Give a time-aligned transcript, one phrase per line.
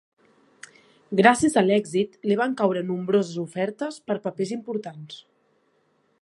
[1.19, 5.21] Gràcies a l'èxit, li van caure nombroses ofertes per papers importants.